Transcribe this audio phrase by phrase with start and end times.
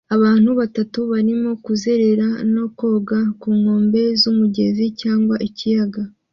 [0.15, 6.01] Abantu batanu barimo kuzerera no koga ku nkombe z'umugezi cyangwa ikiyaga